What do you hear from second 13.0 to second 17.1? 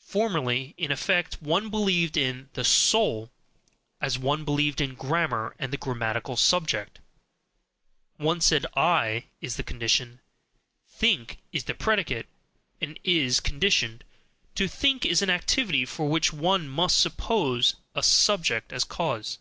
is conditioned to think is an activity for which one MUST